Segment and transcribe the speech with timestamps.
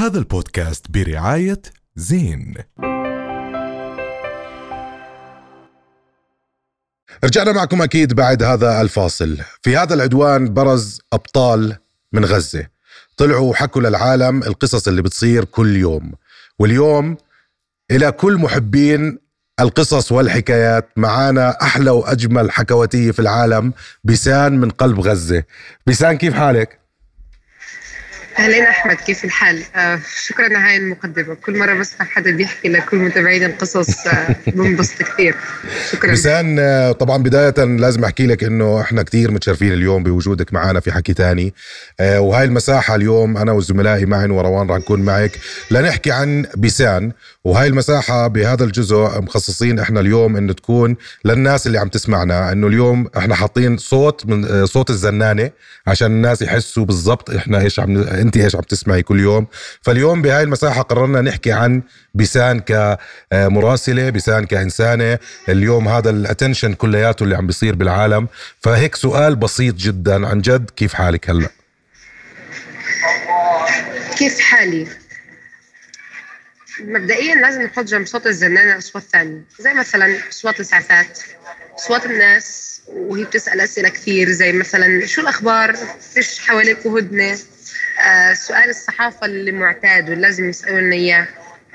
[0.00, 1.62] هذا البودكاست برعاية
[1.96, 2.54] زين.
[7.24, 9.38] رجعنا معكم أكيد بعد هذا الفاصل.
[9.62, 11.76] في هذا العدوان برز أبطال
[12.12, 12.66] من غزة.
[13.16, 16.12] طلعوا وحكوا للعالم القصص اللي بتصير كل يوم.
[16.58, 17.16] واليوم
[17.90, 19.18] إلى كل محبين
[19.60, 23.72] القصص والحكايات معانا أحلى وأجمل حكواتية في العالم
[24.04, 25.44] بيسان من قلب غزة.
[25.86, 26.79] بيسان كيف حالك؟
[28.38, 32.96] اهلين أحمد كيف الحال؟ آه شكرا على هاي المقدمة، كل مرة بسمع حدا بيحكي لكل
[32.96, 35.34] متابعين القصص آه بنبسط كثير.
[35.92, 36.10] شكرا.
[36.10, 40.92] بيسان آه، طبعا بداية لازم أحكي لك إنه إحنا كثير متشرفين اليوم بوجودك معنا في
[40.92, 41.54] حكي تاني.
[42.00, 45.32] آه وهاي المساحة اليوم أنا وزملائي معن وروان راح نكون معك
[45.70, 47.12] لنحكي عن بيسان.
[47.44, 52.52] وهاي المساحة بهذا الجزء مخصصين إحنا اليوم انه تكون للناس اللي عم تسمعنا.
[52.52, 55.50] إنه اليوم إحنا حاطين صوت من صوت الزنانة
[55.86, 59.46] عشان الناس يحسوا بالضبط إحنا إيش عم انت إيش عم تسمعي كل يوم.
[59.82, 61.82] فاليوم بهاي المساحة قررنا نحكي عن
[62.14, 65.18] بيسان كمراسلة بيسان كإنسانة.
[65.48, 68.28] اليوم هذا الاتنشن كلياته اللي عم بيصير بالعالم.
[68.60, 71.48] فهيك سؤال بسيط جدا عن جد كيف حالك هلأ؟
[74.18, 74.86] كيف حالي؟
[76.84, 81.18] مبدئيا لازم نحط جنب صوت الزنانة اصوات ثانية زي مثلا أصوات الاسعافات
[81.78, 85.76] أصوات الناس وهي بتسأل أسئلة كثير زي مثلا شو الأخبار؟
[86.14, 87.38] فيش حواليك هدنه؟
[88.00, 91.28] آه سؤال الصحافة اللي معتاد واللازم يسالوا إياه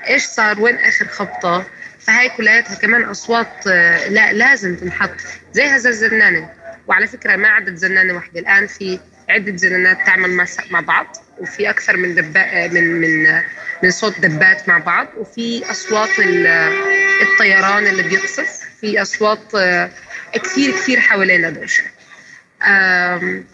[0.08, 1.66] إيش صار؟ وين آخر خبطة؟
[2.00, 5.14] فهاي كلياتها كمان أصوات آه لا لازم تنحط
[5.52, 6.50] زي هذا الزنانة
[6.86, 11.96] وعلى فكرة ما عدت زنانة واحدة الآن في عدة زنانات تعمل مع بعض وفي أكثر
[11.96, 13.42] من دبا من من
[13.82, 16.46] من صوت دبات مع بعض وفي أصوات ال-
[17.22, 19.90] الطيران اللي بيقصف في أصوات آه،
[20.34, 21.82] كثير كثير حوالينا دوشة.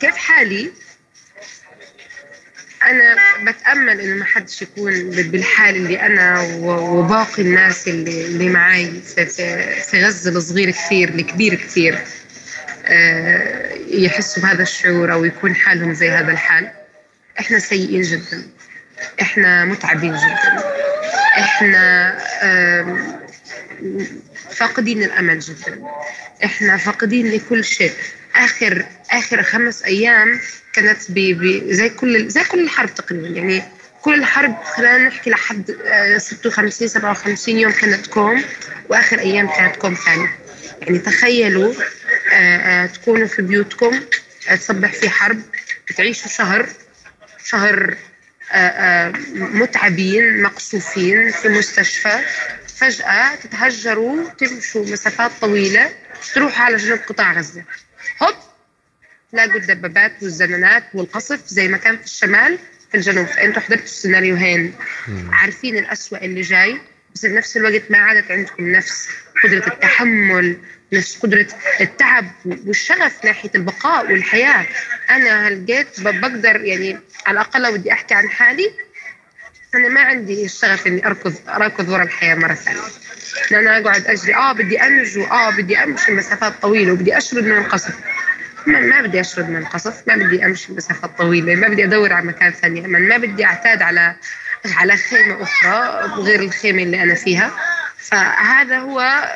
[0.00, 0.72] كيف حالي؟
[2.84, 3.16] أنا
[3.50, 9.66] بتأمل إنه ما حدش يكون بالحال اللي أنا وباقي الناس اللي اللي معي في, في,
[9.80, 11.98] في غزة الصغير كثير الكبير كثير
[12.86, 16.70] آه، يحسوا بهذا الشعور أو يكون حالهم زي هذا الحال.
[17.40, 18.42] إحنا سيئين جدا.
[19.20, 20.64] إحنا متعبين جدا.
[21.38, 22.18] إحنا
[24.50, 25.82] فاقدين الأمل جدا.
[26.44, 27.92] إحنا فاقدين لكل شيء.
[28.36, 30.40] آخر آخر خمس أيام
[30.72, 33.28] كانت بي بي زي كل زي كل الحرب تقريبا.
[33.28, 33.62] يعني
[34.02, 38.44] كل الحرب خلينا نحكي لحد آه، 56 57 يوم كانت كوم
[38.88, 40.28] وآخر أيام كانت كوم ثاني
[40.82, 41.74] يعني تخيلوا
[42.32, 44.00] آه، آه، تكونوا في بيوتكم
[44.48, 45.42] آه، تصبح في حرب
[45.88, 46.68] بتعيشوا شهر
[47.44, 47.96] شهر
[48.52, 52.20] آه، آه، متعبين مقصوفين في مستشفى.
[52.76, 55.90] فجأة تتهجروا تمشوا مسافات طويلة
[56.34, 57.64] تروحوا على جنوب قطاع غزة.
[58.22, 58.34] هوب!
[59.32, 62.58] تلاقوا الدبابات والزنانات والقصف زي ما كان في الشمال
[62.90, 63.26] في الجنوب.
[63.26, 64.74] فانتوا حضرتوا السيناريوهين
[65.32, 66.80] عارفين الأسوأ اللي جاي
[67.14, 69.08] بس بنفس الوقت ما عادت عندكم نفس
[69.44, 70.56] قدرة التحمل
[70.92, 71.46] نفس قدرة
[71.80, 74.66] التعب والشغف ناحية البقاء والحياة.
[75.10, 78.72] أنا هلقيت بقدر يعني على الأقل لو بدي أحكي عن حالي.
[79.74, 82.80] أنا ما عندي الشغف إني أركض أركض ورا الحياة مرة ثانية.
[83.50, 84.34] لأن أنا أقعد أجري.
[84.34, 87.94] آه بدي أنجو آه بدي أمشي مسافات طويلة وبدي أشرد من القصف.
[88.66, 90.08] ما, ما بدي أشرد من القصف.
[90.08, 91.54] ما بدي أمشي مسافات طويلة.
[91.54, 94.16] ما بدي أدور على مكان ثاني ما, بدي أعتاد على
[94.76, 97.50] على خيمة أخرى غير الخيمة اللي أنا فيها.
[97.98, 99.28] فهذا هو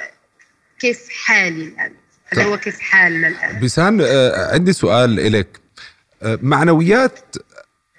[0.78, 1.92] كيف حالي الآن؟
[2.26, 2.44] هذا.
[2.44, 5.60] هو كيف حالنا الآن؟ بيسان آه، عندي سؤال لك
[6.22, 7.36] معنويات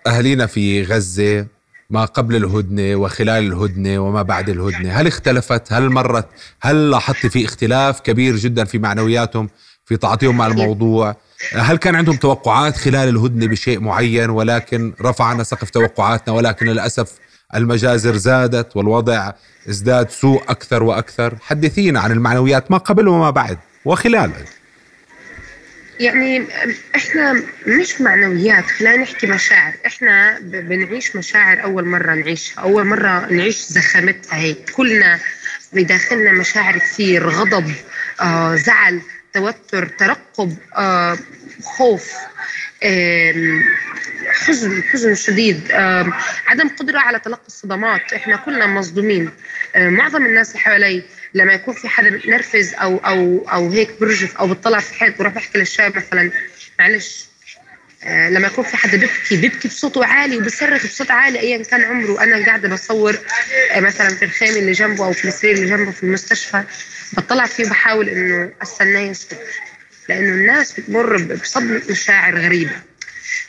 [0.08, 1.46] أهالينا في غزة
[1.90, 6.28] ما قبل الهدنة وخلال الهدنة وما بعد الهدنة هل اختلفت؟ هل مرت؟
[6.62, 9.50] هل لاحظت في اختلاف كبير جدا في معنوياتهم
[9.86, 11.16] في تعاطيهم مع الموضوع؟
[11.54, 17.12] هل كان عندهم توقعات خلال الهدنة بشيء معين ولكن رفعنا سقف توقعاتنا ولكن للأسف
[17.56, 19.32] المجازر زادت والوضع
[19.70, 21.36] ازداد سوء أكثر وأكثر.
[21.42, 24.32] حدثينا عن المعنويات ما قبل وما بعد وخلال.
[26.00, 26.48] يعني
[26.96, 29.74] إحنا مش معنويات خلينا نحكي مشاعر.
[29.86, 32.62] إحنا بنعيش مشاعر أول مرة نعيشها.
[32.62, 34.70] أول مرة نعيش زخامتها هيك.
[34.70, 35.20] كلنا
[35.74, 37.72] بداخلنا مشاعر كثير غضب
[38.22, 39.02] آه زعل
[39.34, 41.18] توتر ترقب آه
[41.64, 42.12] خوف
[42.84, 43.64] آم،
[44.28, 45.72] حزن حزن شديد.
[46.48, 48.14] عدم قدرة على تلقي الصدمات.
[48.14, 49.32] إحنا كلنا مصدومين.
[49.76, 51.04] معظم الناس اللي حوالي
[51.34, 55.34] لما يكون في حدا متنرفز أو أو أو هيك برجف أو بتطلع في حيط بروح
[55.34, 56.32] بحكي للشاب مثلا
[56.80, 57.28] معلش.
[58.04, 62.24] آه، لما يكون في حدا بيبكي بيبكي بصوته عالي وبصرخ بصوت عالي ايا كان عمره.
[62.24, 63.18] أنا قاعدة بصور
[63.72, 66.64] آه، مثلا في الخيمة اللي جنبه أو في السرير اللي جنبه في المستشفى.
[67.14, 69.40] بطلع فيه وبحاول إنه استناه يسكت
[70.10, 72.72] لأنه الناس بتمر بصدمة مشاعر غريبة.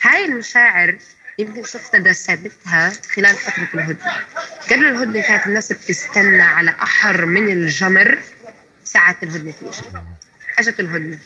[0.01, 0.97] هاي المشاعر
[1.39, 4.11] يمكن شفنا ثابتها خلال فترة الهدنة.
[4.71, 8.17] قبل الهدنة كانت الناس بتستنى على أحر من الجمر
[8.83, 9.71] ساعة الهدنة تيجي
[10.59, 11.19] أجت الهدنة.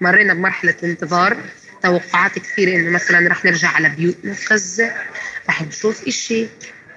[0.00, 1.36] مرينا بمرحلة الانتظار.
[1.82, 4.94] توقعات كثيرة إنه مثلا رح نرجع على بيوتنا في غزة.
[5.48, 6.46] رح نشوف إشي.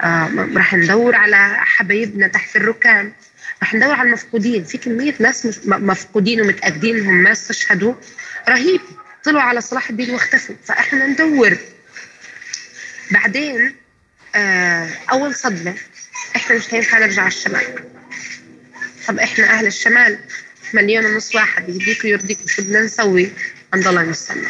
[0.02, 3.14] آه رح ندور على حبايبنا تحت الركام.
[3.64, 4.64] رح ندور على المفقودين.
[4.64, 7.94] في كمية ناس مفقودين ومتأكدين إنهم ما استشهدوا.
[8.50, 8.82] رهيب.
[9.24, 11.58] طلعوا على صلاح الدين واختفوا فإحنا ندور.
[13.12, 13.76] بعدين
[14.36, 15.76] آه أول صدمة
[16.36, 17.84] إحنا مش هينفع نرجع على الشمال.
[19.08, 20.20] طب إحنا أهل الشمال
[20.74, 23.32] مليون ونص واحد يهديك ويرضيك شو بدنا نسوي؟
[23.76, 24.48] نضلنا نستنى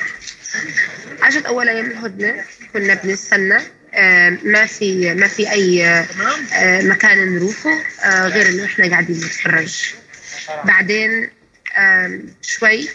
[1.24, 2.44] أجت أول أيام الهدنة
[2.74, 3.58] كنا بنستنى
[3.94, 9.94] آه، ما في ما في أي آه، مكان نروحه آه، غير إنه إحنا قاعدين نتفرج.
[10.64, 11.30] بعدين
[12.42, 12.90] شوي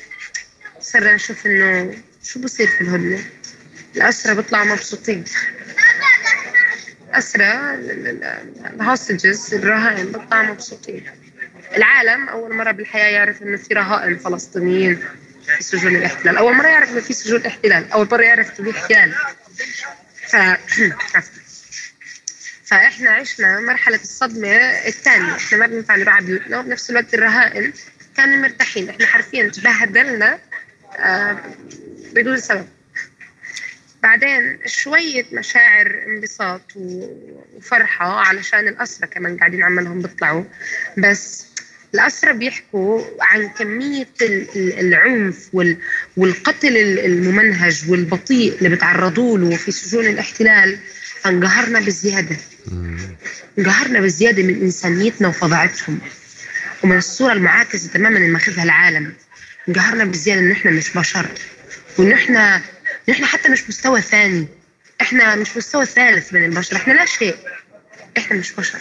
[0.93, 1.94] صرنا نشوف إنه
[2.25, 3.25] شو بصير في الهدنة.
[3.96, 5.25] الاسرى بيطلعوا مبسوطين.
[7.08, 7.52] الاسرى
[8.75, 11.06] الهوستجز الرهائن بيطلعوا مبسوطين.
[11.76, 15.05] العالم أول مرة بالحياة يعرف إنه في رهائن فلسطينيين
[15.56, 16.37] في سجون الاحتلال.
[16.37, 17.93] أول مرة يعرف إنه في سجون احتلال.
[17.93, 19.14] أول مرة يعرف إنه في احتلال.
[20.29, 20.37] ف
[22.69, 24.56] فإحنا عشنا مرحلة الصدمة
[24.87, 25.37] الثانية.
[25.37, 27.73] إحنا ما نروح على بيوتنا وبنفس الوقت الرهائن
[28.17, 28.90] كانوا مرتاحين.
[28.90, 30.38] إحنا حرفيا تبهدلنا
[32.15, 32.67] بدون سبب.
[34.03, 40.45] بعدين شوية مشاعر انبساط وفرحة علشان الأسرة كمان قاعدين عمالهم بيطلعوا.
[40.99, 41.47] بس
[41.95, 44.09] الأسرة بيحكوا عن كمية
[44.56, 45.49] العنف
[46.17, 50.79] والقتل الممنهج والبطيء اللي بتعرضوا له في سجون الاحتلال.
[51.21, 52.37] فانقهرنا بالزيادة
[53.59, 55.99] انقهرنا بالزيادة من إنسانيتنا وفظاعتهم.
[56.85, 59.12] ومن الصورة المعاكسة تماما اللي ماخذها العالم.
[59.69, 61.26] انقهرنا بالزيادة إن إحنا مش بشر
[61.99, 62.61] وإن إحنا
[63.11, 64.47] إحنا حتى مش مستوى ثاني.
[65.00, 67.37] إحنا مش مستوى ثالث من البشر إحنا لا شيء.
[68.19, 68.79] إحنا مش بشر.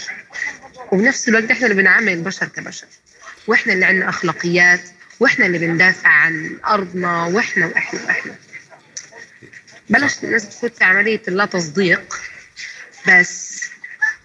[0.91, 2.87] وبنفس الوقت إحنا اللي بنعامل البشر كبشر.
[3.47, 4.81] وإحنا اللي عندنا أخلاقيات
[5.19, 8.35] وإحنا اللي بندافع عن أرضنا وإحنا وإحنا وإحنا.
[9.89, 12.19] بلشت الناس تفوت في عملية اللا تصديق
[13.07, 13.61] بس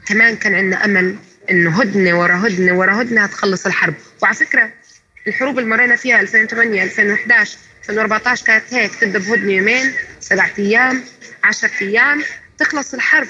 [0.06, 1.16] كمان كان عندنا أمل
[1.50, 3.94] إنه هدنة ورا هدنة ورا هدنة هتخلص الحرب.
[4.22, 4.72] وعلى فكرة
[5.26, 7.58] الحروب اللي مرينا فيها 2008 2011
[7.88, 11.04] 2014 كانت هيك تبدأ بهدنه يومين سبعة أيام
[11.44, 12.22] 10 أيام
[12.58, 13.28] تخلص الحرب.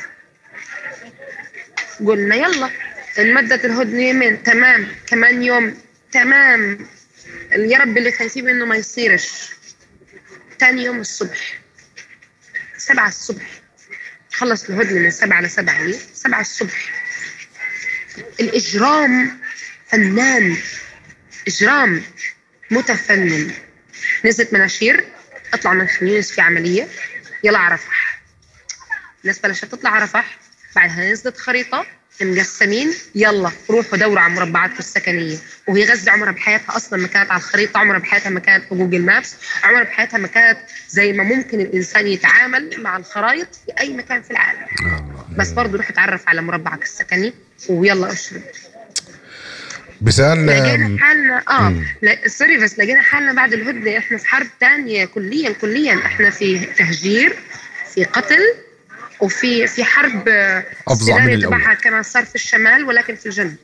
[2.07, 2.71] قلنا يلا
[3.19, 4.89] انمدت الهدنة يومين تمام.
[5.07, 5.79] كمان يوم
[6.13, 6.87] تمام.
[7.53, 9.51] يا رب اللي خايفين منه ما يصيرش.
[10.59, 11.59] تاني يوم الصبح
[12.77, 13.47] سبعة الصبح.
[14.33, 16.93] خلص الهدنة من سبعة لسبعة ليه؟ سبعة الصبح.
[18.41, 19.39] الإجرام
[19.89, 20.57] فنان.
[21.49, 22.03] إجرام
[22.71, 23.53] متفنن.
[24.25, 25.05] نزلت مناشير
[25.55, 26.89] اطلع من خميس في عملية.
[27.45, 28.21] يلا على رفح.
[29.23, 30.39] الناس بلشت تطلع على رفح.
[30.77, 31.87] بعدها نزلت خريطة
[32.21, 35.37] مقسمين يلا روحوا دوروا على مربعاتكم السكنيه
[35.69, 37.79] وهي غزة عمرها بحياتها أصلا ما كانت على الخريطة.
[37.79, 39.35] عمرها بحياتها ما كانت في Google Maps.
[39.63, 44.31] عمرها بحياتها ما كانت زي ما ممكن الإنسان يتعامل مع الخرائط في أي مكان في
[44.31, 44.67] العالم.
[45.39, 47.35] بس برضه روح اتعرف على مربعك السكني.
[47.69, 48.43] ويلا أشرب.
[50.03, 53.99] بسان لقينا حالنا آه لا sorry بس لقينا حالنا بعد الهدنة.
[53.99, 55.95] إحنا في حرب ثانية كليا كليا.
[55.95, 57.37] إحنا في تهجير
[57.95, 58.41] في قتل
[59.21, 60.29] وفي في حرب
[60.89, 63.57] أفظع من تبعها كمان صار في الشمال ولكن في الجنوب.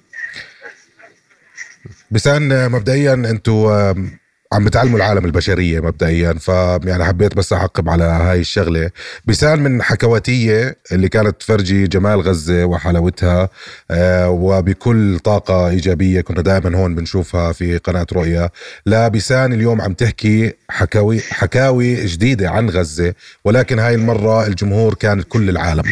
[2.11, 4.18] بسان مبدئيا أنتم
[4.53, 8.91] عم بتعلموا العالم البشرية مبدئيا فيعني حبيت بس أعقب على هاي الشغلة.
[9.25, 13.49] بسان من حكواتية اللي كانت تفرجي جمال غزة وحلاوتها
[13.91, 18.51] آه وبكل طاقة إيجابية كنا دائما هون بنشوفها في قناة رؤيا.
[18.87, 23.15] لا بسان اليوم عم تحكي حكاوي حكاوي جديدة عن غزة
[23.45, 25.85] ولكن هاي المرة الجمهور كان كل العالم.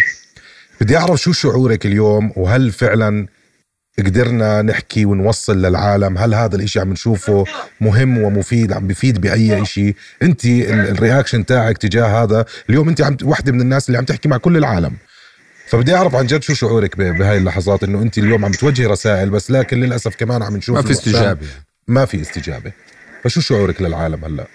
[0.81, 3.27] بدي أعرف شو شعورك اليوم وهل فعلا
[3.99, 6.19] قدرنا نحكي ونوصل للعالم.
[6.19, 7.45] هل هذا الإشي عم نشوفه
[7.81, 12.45] مهم ومفيد عم بفيد بأي إشي؟ أنت الرياكشن تاعك تجاه هذا.
[12.71, 14.97] اليوم أنت عم وحدة من الناس اللي عم تحكي مع كل العالم.
[15.69, 19.51] فبدي أعرف عن جد شو شعورك بهاي اللحظات إنه أنت اليوم عم توجهي رسائل بس
[19.51, 21.47] لكن للأسف كمان عم نشوف ما في استجابة.
[21.89, 22.73] ما في استجابة.
[23.25, 24.47] فشو شعورك للعالم هلأ؟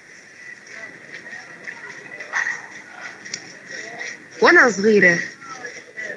[4.41, 5.17] وأنا صغيرة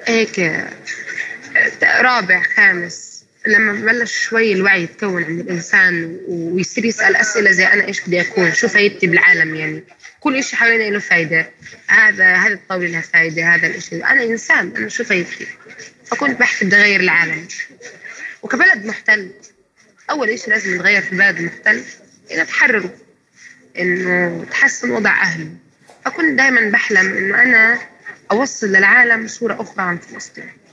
[0.05, 0.39] هيك
[2.01, 3.04] رابع خامس.
[3.47, 8.53] لما بلش شوي الوعي يتكون عند الإنسان ويصير يسأل أسئلة زي أنا إيش بدي أكون؟
[8.53, 9.83] شو فايدتي بالعالم يعني؟
[10.19, 11.49] كل شيء حوالينا له فايدة.
[11.87, 15.47] هذا هذا الطاولة لها فايدة هذا الشيء أنا إنسان أنا شو فايدتي؟
[16.05, 17.47] فكنت بحكي بدي اغير العالم.
[18.43, 19.31] وكبلد محتل
[20.09, 21.83] أول شيء لازم يتغير في البلد المحتل
[22.31, 22.93] إنه تحرره
[23.79, 25.49] إنه تحسن وضع أهله.
[26.05, 27.79] فكنت دائما بحلم إنه أنا
[28.31, 30.64] أوصل للعالم صورة أخرى عن فلسطين.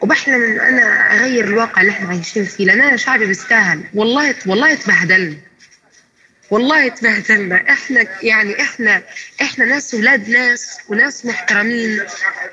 [0.00, 3.80] وبحلم إنه أنا أغير الواقع اللي إحنا عايشين فيه لأن أنا شعبي بيستاهل.
[3.94, 5.36] والله والله تبهدلنا
[6.50, 9.02] والله تبهدلنا إحنا يعني إحنا
[9.42, 12.00] إحنا ناس ولاد ناس وناس محترمين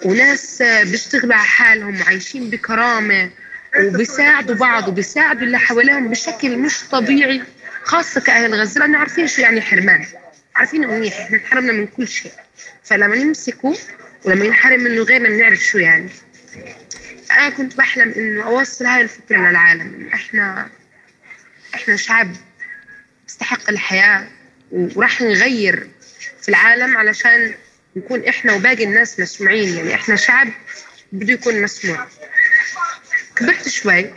[0.06, 3.30] وناس بيشتغلوا على حالهم وعايشين بكرامة
[3.80, 7.42] وبيساعدوا بعض وبيساعدوا اللي حواليهم بشكل مش طبيعي
[7.84, 10.06] خاصة كأهل غزة لأنه عارفين شو يعني حرمان.
[10.56, 11.20] عارفين منيح.
[11.20, 12.32] إحنا انحرمنا من كل شيء.
[12.84, 13.76] فلما نمسكه
[14.24, 16.10] ولما ينحرم منه غيرنا بنعرف شو يعني.
[17.32, 20.70] أنا كنت بحلم إنه أوصل هاي الفكرة للعالم إنه إحنا
[21.76, 22.32] إحنا شعب
[23.30, 24.28] يستحق الحياة
[24.72, 25.88] وراح نغير
[26.42, 27.54] في العالم علشان
[27.96, 30.48] نكون إحنا وباقي الناس مسموعين يعني إحنا شعب
[31.12, 32.08] بده يكون مسموع.
[33.36, 34.14] كبرت شوي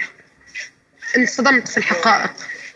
[1.17, 2.33] انصدمت في الحقائق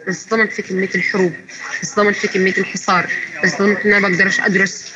[0.08, 1.34] انصدمت في كمية الحروب
[1.82, 3.10] انصدمت في كمية الحصار
[3.44, 4.92] انصدمت إن أنا بقدرش أدرس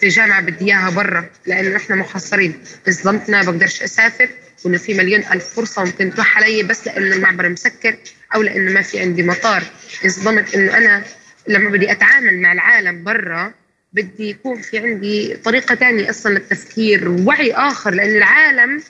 [0.00, 4.28] في جامعة بدي إياها برا لأنه إحنا محصرين انصدمت إن أنا بقدرش أسافر.
[4.64, 7.96] وإنه في مليون ألف فرصة ممكن تروح علي بس لأنه المعبر مسكر
[8.34, 9.62] أو لأنه ما في عندي مطار.
[10.04, 11.02] انصدمت إنه أنا
[11.48, 13.52] لما بدي أتعامل مع العالم برا
[13.92, 18.82] بدي يكون في عندي طريقة تانية أصلا للتفكير ووعي آخر لأن العالم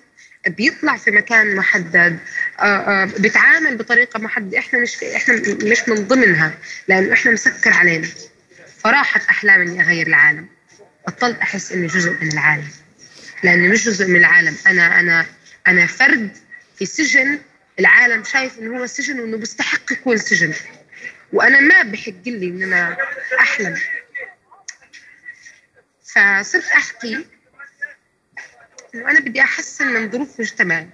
[0.48, 2.18] بيطلع في مكان محدد.
[2.60, 4.58] آه، آه، بيتعامل بطريقة محددة.
[4.58, 6.54] إحنا مش إحنا مش من ضمنها
[6.88, 8.08] لأنه إحنا مسكر علينا.
[8.78, 10.46] فراحت أحلام إني أغير العالم.
[11.08, 12.68] بطلت أحس إني جزء من العالم.
[13.42, 14.56] لأني مش جزء من العالم.
[14.66, 15.26] أنا أنا
[15.68, 16.36] أنا فرد
[16.78, 17.38] في سجن
[17.80, 20.54] العالم شايف إنه هو سجن وإنه بيستحق يكون سجن.
[21.32, 22.96] وأنا ما بحق لي إن أنا
[23.40, 23.80] أحلم.
[26.02, 27.24] فصرت أحكي
[28.94, 30.88] إنه أنا بدي أحسن من ظروف مجتمعي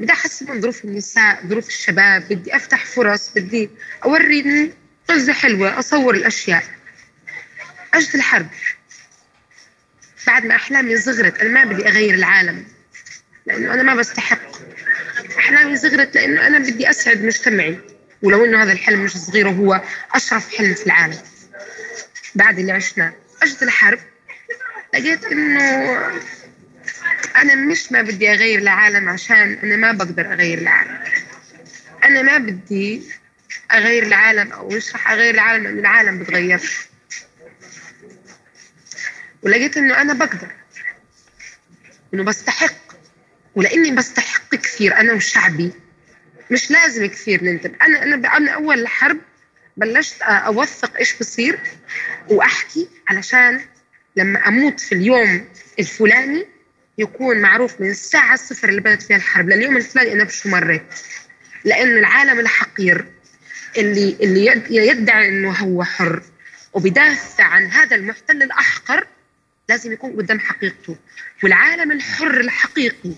[0.00, 3.70] بدي أحسن من ظروف النساء ظروف الشباب بدي أفتح فرص بدي
[4.04, 4.74] أوري
[5.10, 6.64] غزة حلوة أصور الأشياء.
[7.94, 8.48] أجد الحرب.
[10.26, 12.66] بعد ما أحلامي صغرت أنا ما بدي أغير العالم.
[13.46, 14.52] لأنه أنا ما بستحق.
[15.38, 17.78] أحلامي صغرت لأنه أنا بدي أسعد مجتمعي.
[18.22, 19.82] ولو إنه هذا الحلم مش صغير وهو
[20.14, 21.18] أشرف حلم في العالم.
[22.34, 23.12] بعد اللي عشناه.
[23.42, 23.98] أجد الحرب.
[24.94, 25.96] لقيت إنه
[27.36, 30.98] أنا مش ما بدي أغير العالم عشان أنا ما بقدر أغير العالم.
[32.04, 33.02] أنا ما بدي
[33.72, 36.60] أغير العالم أو مش رح أغير العالم لأن العالم بتغير.
[39.42, 40.48] ولقيت إنه أنا بقدر.
[42.14, 42.81] إنه بستحق.
[43.54, 45.72] ولاني بستحق كثير أنا وشعبي
[46.50, 49.18] مش لازم كثير ننتبه أنا أنا أنا أول الحرب
[49.76, 51.58] بلشت أوثق إيش بصير
[52.28, 53.60] وأحكي علشان
[54.16, 56.46] لما أموت في اليوم الفلاني
[56.98, 59.48] يكون معروف من الساعة الصفر اللي بدأت فيها الحرب.
[59.48, 60.82] لليوم الفلاني أنا بشو مريت؟
[61.64, 63.06] لأن العالم الحقير
[63.78, 66.22] اللي اللي يدعي إنه هو حر
[66.72, 69.06] وبيدافع عن هذا المحتل الأحقر
[69.68, 70.96] لازم يكون قدام حقيقته.
[71.42, 73.12] والعالم الحر الحقيقي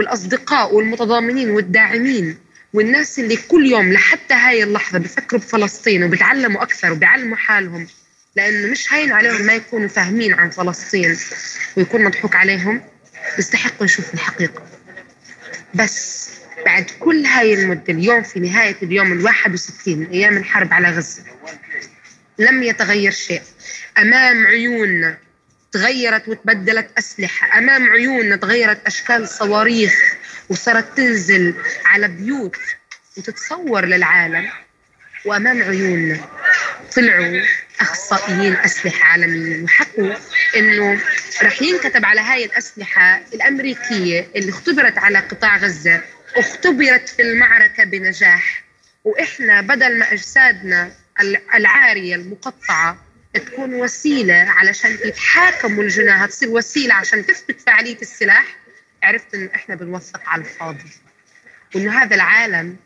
[0.00, 2.38] والأصدقاء والمتضامنين والداعمين
[2.72, 7.86] والناس اللي كل يوم لحتى هاي اللحظة بفكروا بفلسطين وبتعلموا أكثر وبيعلموا حالهم
[8.36, 11.16] لأنه مش هين عليهم ما يكونوا فاهمين عن فلسطين
[11.76, 12.82] ويكون مضحوك عليهم
[13.38, 14.62] يستحقوا يشوفوا الحقيقة.
[15.74, 16.30] بس
[16.66, 21.22] بعد كل هاي المدة اليوم في نهاية اليوم الواحد وستين أيام الحرب على غزة
[22.38, 23.42] لم يتغير شيء.
[23.98, 25.18] أمام عيوننا
[25.72, 27.58] تغيرت وتبدلت أسلحة.
[27.58, 30.14] أمام عيوننا تغيرت أشكال صواريخ
[30.48, 32.56] وصارت تنزل على بيوت
[33.16, 34.50] وتتصور للعالم.
[35.24, 36.20] وأمام عيوننا
[36.96, 37.40] طلعوا
[37.80, 40.14] أخصائيين أسلحة عالميين وحكوا
[40.56, 41.00] إنه
[41.42, 46.02] رح ينكتب على هاي الأسلحة الأمريكية اللي اختبرت على قطاع غزة
[46.36, 48.62] اختبرت في المعركة بنجاح.
[49.04, 50.92] وإحنا بدل ما أجسادنا
[51.54, 52.98] العارية المقطعة
[53.34, 58.44] تكون وسيلة علشان يتحاكموا الجناها تصير وسيلة عشان تثبت فعالية السلاح.
[59.02, 60.90] عرفت إنه إحنا بنوثق على الفاضي.
[61.74, 62.76] وإنه هذا العالم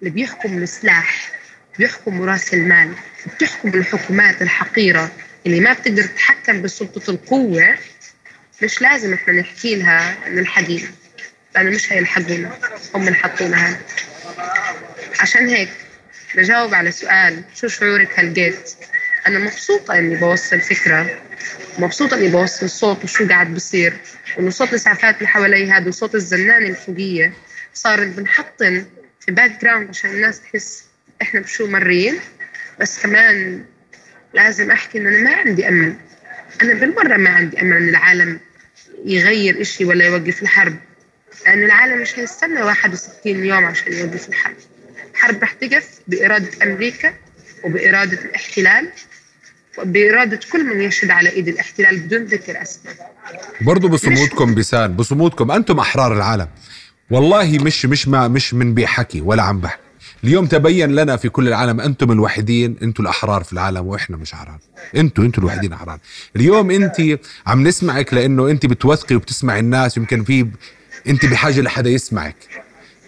[0.00, 1.30] اللي بيحكم السلاح
[1.78, 2.94] بيحكم رأس المال
[3.26, 5.12] بتحكم الحكومات الحقيرة
[5.46, 7.78] اللي ما بتقدر تتحكم بسلطة القوة
[8.62, 10.88] مش لازم إحنا نحكي لها نلحقينا
[11.54, 12.58] لأنه مش هيلحقونا
[12.94, 13.80] هم حطونا هنا.
[15.20, 15.68] عشان هيك
[16.34, 18.70] بجاوب على سؤال شو شعورك هلقيت
[19.28, 21.20] أنا مبسوطة إني بوصل فكرة
[21.78, 23.96] مبسوطة إني بوصل صوت وشو قاعد بصير
[24.36, 27.32] وإنه صوت الإسعافات اللي حوالي هذا وصوت الزنانة الفوقية
[27.74, 28.84] صارت بنحطن
[29.20, 30.84] في background عشان الناس تحس
[31.22, 32.18] إحنا بشو مرين
[32.80, 33.64] بس كمان
[34.34, 35.94] لازم أحكي إنه أنا ما عندي أمل.
[36.62, 38.40] أنا بالمرة ما عندي أمل إن العالم
[39.04, 40.76] يغير إشي ولا يوقف الحرب
[41.46, 44.56] لأن العالم مش هيستنى 61 يوم عشان يوقف الحرب.
[45.14, 47.14] الحرب رح تقف بإرادة أمريكا
[47.64, 48.88] وبإرادة الاحتلال
[49.84, 53.12] بإرادة كل من يشهد على إيد الاحتلال بدون ذكر أسماء.
[53.60, 56.48] برضو بصمودكم بسان بصمودكم أنتم أحرار العالم.
[57.10, 59.80] والله مش مش ما مش من بحكي ولا عم بحكي.
[60.24, 64.58] اليوم تبين لنا في كل العالم أنتم الوحيدين أنتم الأحرار في العالم وإحنا مش أحرار.
[64.96, 65.98] أنتم أنتم الوحيدين أحرار.
[66.36, 70.46] اليوم أنت عم نسمعك لأنه أنت بتوثقي وبتسمعي الناس يمكن في
[71.08, 72.36] أنت بحاجة لحدا يسمعك.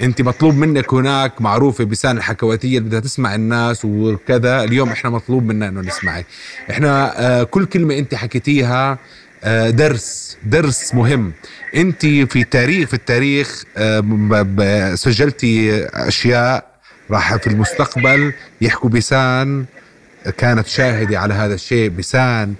[0.03, 4.65] انت مطلوب منك هناك معروفة بسان الحكواتية اللي بدها تسمع الناس وكذا.
[4.65, 6.27] اليوم إحنا مطلوب منا إنه نسمعك.
[6.71, 8.99] إحنا آه كل كلمة انت حكيتيها
[9.45, 11.33] آه درس درس مهم.
[11.77, 16.71] انت في تاريخ في التاريخ آه سجلتي أشياء
[17.11, 19.65] راح في المستقبل يحكوا بسان
[20.39, 22.55] كانت شاهدة على هذا الشيء بسان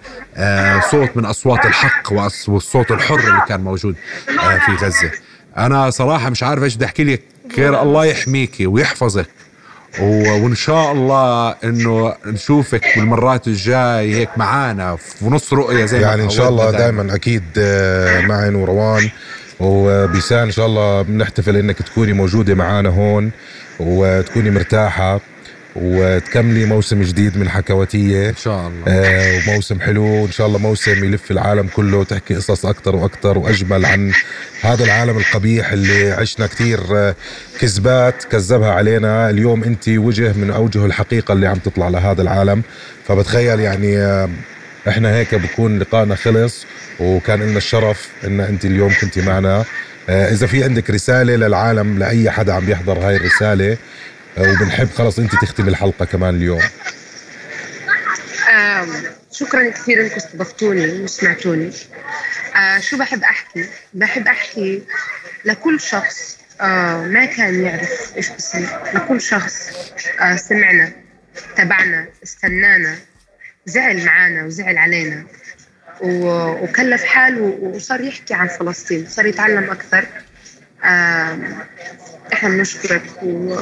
[0.91, 2.13] صوت من أصوات الحق
[2.49, 3.97] والصوت الحر اللي كان موجود
[4.67, 5.11] في غزة.
[5.59, 7.23] أنا صراحة مش عارف إيش بدي أحكي لك.
[7.59, 9.27] غير الله يحميكي ويحفظك.
[10.01, 16.07] و- وإن شاء الله إنه نشوفك بالمرات الجاي هيك معانا في نص رؤية زي ما
[16.07, 19.11] يعني إن شاء الله دائما أكيد آه، معن وروان
[19.61, 23.31] وبيسان إن شاء الله بنحتفل إنك تكوني موجودة معنا هون
[23.81, 25.21] وتكوني مرتاحة.
[25.77, 28.29] وتكملي موسم جديد من حكواتية.
[28.29, 28.85] إن شاء الله.
[28.89, 30.05] آه، وموسم حلو.
[30.05, 34.13] وان شاء الله موسم يلف العالم كله وتحكي قصص أكثر وأكثر وأجمل عن
[34.63, 37.15] هذا العالم القبيح اللي عشنا كثير آه،
[37.61, 39.31] كذبات كذبها علينا.
[39.31, 42.63] اليوم أنت وجه من أوجه الحقيقة اللي عم تطلع لهذا العالم.
[43.09, 44.29] فبتخيل يعني آه،
[44.89, 46.67] إحنا هيك بكون لقائنا خلص
[47.01, 49.65] وكان لنا الشرف إن أنت اليوم كنت معنا.
[50.09, 53.77] آه، إذا في عندك رسالة للعالم لأي حدا عم يحضر هاي الرسالة
[54.39, 56.63] وبنحب خلص انت تختمي الحلقة كمان اليوم.
[59.33, 61.73] شكرا كثير انكم استضفتوني وسمعتوني.
[62.57, 64.83] آه شو بحب أحكي؟ بحب أحكي
[65.45, 68.69] لكل شخص آه ما كان يعرف إيش بصير.
[68.95, 69.71] لكل شخص
[70.21, 70.93] آه سمعنا
[71.57, 72.97] تبعنا استنانا
[73.67, 75.25] زعل معانا وزعل علينا.
[76.03, 80.07] وكلف حاله وصار يحكي عن فلسطين صار يتعلم أكثر.
[82.33, 83.57] إحنا بنشكرك و...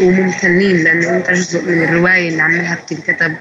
[0.00, 3.34] وممتنين لأنه أنت جزء من الرواية اللي عمالها بتنكتب.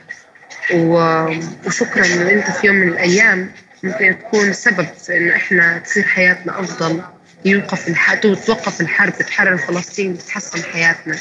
[0.74, 3.52] و- وشكرا إنه أنت في يوم من الأيام
[3.84, 7.02] ممكن تكون سبب في إنه إحنا تصير حياتنا أفضل.
[7.46, 8.14] يوقف الح...
[8.14, 11.18] توقف الحرب تتحرر فلسطين تتحسن حياتنا.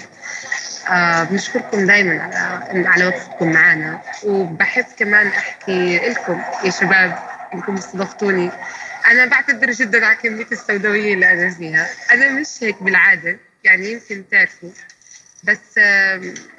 [0.90, 4.00] آه بنشكركم دائما على على وقفتكم معنا.
[4.24, 7.18] وبحب كمان أحكي لكم يا شباب
[7.54, 8.50] إنكم استضفتوني.
[9.06, 14.24] أنا بعتذر جدا على كمية السوداويه اللي أنا فيها أنا مش هيك بالعادة يعني يمكن
[14.30, 14.70] تعرفوا
[15.44, 15.78] بس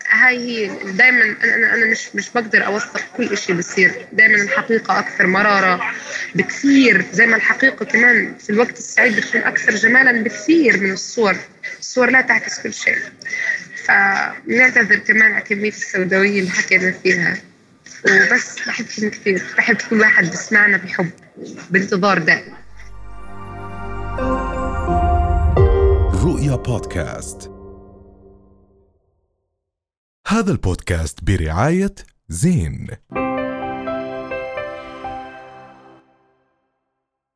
[0.10, 4.08] هاي هي دائما أنا أنا مش مش بقدر أوثق كل شيء بصير.
[4.14, 5.94] دائما الحقيقة أكثر مرارة
[6.36, 11.36] بكثير زي ما الحقيقة كمان في الوقت السعيد بتكون أكثر جمالا بكثير من الصور.
[11.80, 12.98] الصور لا تعكس كل شيء.
[13.86, 17.38] فنعتذر كمان على كمية السوداويه اللي حكينا فيها.
[18.06, 19.44] وبس بحبكم كثير.
[19.58, 21.12] بحب كل واحد بسمعنا بحب
[21.70, 22.54] بانتظار دائم.
[26.24, 27.52] رؤيا بودكاست.
[30.28, 31.96] هذا البودكاست برعاية
[32.30, 32.88] زين.